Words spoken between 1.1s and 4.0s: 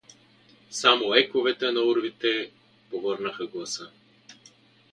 ековете на урвите повърнаха гласа.